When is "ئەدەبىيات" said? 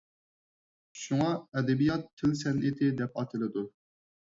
1.55-2.11